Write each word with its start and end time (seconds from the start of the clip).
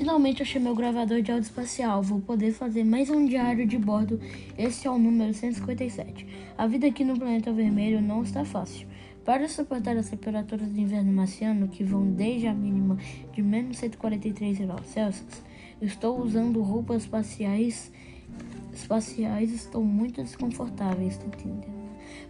Finalmente 0.00 0.42
achei 0.42 0.58
meu 0.58 0.74
gravador 0.74 1.20
de 1.20 1.30
áudio 1.30 1.44
espacial. 1.44 2.02
Vou 2.02 2.22
poder 2.22 2.52
fazer 2.52 2.84
mais 2.84 3.10
um 3.10 3.26
diário 3.26 3.66
de 3.66 3.76
bordo. 3.76 4.18
Esse 4.56 4.86
é 4.86 4.90
o 4.90 4.96
número 4.96 5.34
157. 5.34 6.26
A 6.56 6.66
vida 6.66 6.86
aqui 6.86 7.04
no 7.04 7.18
planeta 7.18 7.52
vermelho 7.52 8.00
não 8.00 8.22
está 8.22 8.42
fácil. 8.42 8.88
Para 9.26 9.46
suportar 9.46 9.98
as 9.98 10.08
temperaturas 10.08 10.70
do 10.70 10.80
inverno 10.80 11.12
marciano, 11.12 11.68
que 11.68 11.84
vão 11.84 12.10
desde 12.12 12.46
a 12.46 12.54
mínima 12.54 12.96
de 13.34 13.42
menos 13.42 13.76
143 13.76 14.60
graus 14.60 14.86
Celsius, 14.86 15.42
estou 15.82 16.18
usando 16.18 16.62
roupas 16.62 17.02
espaciais. 17.02 17.92
Espaciais 18.72 19.52
estou 19.52 19.84
muito 19.84 20.22
desconfortáveis, 20.22 21.18
tá 21.18 21.26
entendendo? 21.26 21.79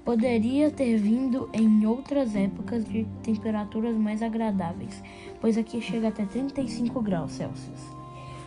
Poderia 0.05 0.71
ter 0.71 0.97
vindo 0.97 1.49
em 1.53 1.87
outras 1.87 2.35
épocas 2.35 2.85
de 2.85 3.07
temperaturas 3.23 3.97
mais 3.97 4.23
agradáveis, 4.23 5.03
pois 5.41 5.57
aqui 5.59 5.81
chega 5.81 6.09
até 6.09 6.25
35 6.25 7.01
graus 7.01 7.33
Celsius. 7.33 7.81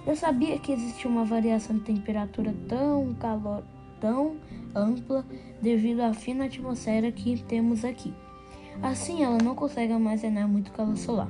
Eu 0.06 0.16
sabia 0.16 0.60
que 0.60 0.72
existia 0.72 1.10
uma 1.10 1.24
variação 1.24 1.78
de 1.78 1.84
temperatura 1.84 2.54
tão 2.68 3.14
calor, 3.14 3.64
tão 4.02 4.36
ampla 4.76 5.26
devido 5.62 6.02
à 6.02 6.14
fina 6.14 6.46
atmosfera 6.46 7.12
que 7.12 7.42
temos 7.44 7.86
aqui. 7.86 8.14
Assim, 8.82 9.24
ela 9.24 9.38
não 9.38 9.56
consegue 9.56 9.94
armazenar 9.94 10.48
muito 10.48 10.72
calor 10.72 10.98
solar. 10.98 11.30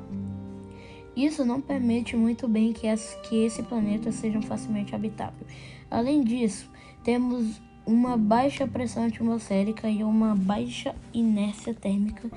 Isso 1.16 1.45
não 1.45 1.62
permite 1.62 2.16
muito 2.16 2.48
bem 2.48 2.73
que, 2.73 2.88
esse 2.88 3.62
planeta 3.64 4.12
seja 4.12 4.42
facilmente 4.42 4.95
habitável. 4.95 5.45
Além 5.92 6.23
disso, 6.23 6.68
temos 7.04 7.62
uma 7.86 8.16
baixa 8.18 8.68
pressão 8.68 9.05
atmosférica 9.05 9.90
e 9.90 10.04
uma 10.04 10.36
baixa 10.36 10.96
inércia 11.14 11.73
térmica 11.73 12.30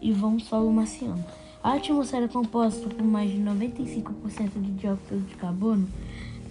e 0.00 0.12
vão 0.12 0.38
solo 0.38 0.72
marciano. 0.72 1.24
A 1.62 1.74
atmosfera 1.74 2.28
composta 2.28 2.88
por 2.88 3.04
mais 3.04 3.30
de 3.30 3.38
95% 3.38 4.60
de 4.60 4.70
dióxido 4.72 5.26
de 5.26 5.34
carbono 5.34 5.88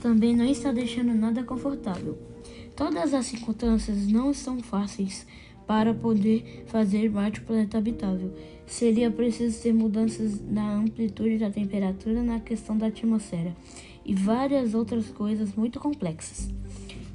também 0.02 0.36
não 0.36 0.46
está 0.46 0.72
deixando 0.72 1.14
nada 1.14 1.44
confortável. 1.44 2.18
Todas 2.76 3.14
as 3.14 3.28
circunstâncias 3.28 4.08
não 4.08 4.32
estão 4.32 4.60
fáceis 4.60 5.26
para 5.68 5.94
poder 5.94 6.66
fazer 6.68 7.10
Marte 7.10 7.40
um 7.40 7.44
planeta 7.44 7.78
habitável. 7.78 8.34
Seria 8.66 9.12
preciso 9.12 9.62
ter 9.62 9.74
mudanças 9.74 10.42
na 10.42 10.76
amplitude 10.76 11.38
da 11.38 11.50
temperatura, 11.50 12.22
na 12.22 12.40
questão 12.40 12.78
da 12.78 12.88
atmosfera 12.88 13.56
e 14.06 14.14
várias 14.14 14.74
outras 14.74 15.08
coisas 15.08 15.56
muito 15.56 15.80
complexas. 15.80 16.50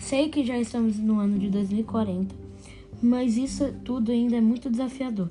Sei 0.09 0.31
que 0.31 0.43
já 0.43 0.59
estamos 0.59 0.97
no 0.99 1.21
ano 1.21 1.39
de 1.39 1.51
2040, 1.51 2.35
mas 3.03 3.37
isso 3.37 3.71
tudo 3.85 4.11
ainda 4.11 4.37
é 4.37 4.41
muito 4.41 4.71
desafiador. 4.71 5.29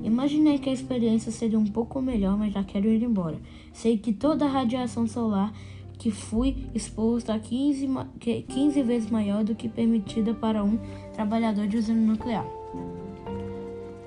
Imaginei 0.00 0.60
que 0.60 0.70
a 0.70 0.72
experiência 0.72 1.32
seria 1.32 1.58
um 1.58 1.66
pouco 1.66 2.00
melhor, 2.00 2.38
mas 2.38 2.52
já 2.52 2.62
quero 2.62 2.86
ir 2.86 3.02
embora. 3.02 3.40
Sei 3.72 3.98
que 3.98 4.12
toda 4.12 4.44
a 4.44 4.48
radiação 4.48 5.08
solar 5.08 5.52
que 5.98 6.12
fui 6.12 6.54
exposto 6.76 7.30
a 7.30 7.40
15, 7.40 7.88
15 8.46 8.82
vezes 8.84 9.10
maior 9.10 9.42
do 9.42 9.56
que 9.56 9.68
permitida 9.68 10.32
para 10.34 10.62
um 10.62 10.78
trabalhador 11.12 11.66
de 11.66 11.76
usina 11.76 12.00
nuclear. 12.00 12.46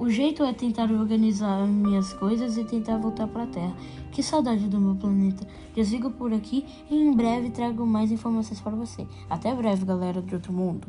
O 0.02 0.10
jeito 0.10 0.44
é 0.44 0.52
tentar 0.52 0.92
organizar 0.92 1.64
minhas 1.68 2.12
coisas 2.12 2.58
e 2.58 2.64
tentar 2.64 2.98
voltar 2.98 3.28
para 3.28 3.44
a 3.44 3.46
Terra. 3.46 3.76
Que 4.12 4.24
saudade 4.24 4.68
do 4.68 4.82
meu 4.82 4.96
planeta. 4.96 5.46
Desligo 5.76 6.10
por 6.10 6.34
aqui 6.34 6.66
e 6.90 6.96
em 6.96 7.14
breve 7.16 7.52
trago 7.52 7.86
mais 7.86 8.12
informações 8.12 8.60
para 8.60 8.76
você. 8.76 9.06
Até 9.30 9.54
breve, 9.54 9.86
galera 9.86 10.20
do 10.20 10.34
outro 10.34 10.52
mundo. 10.52 10.88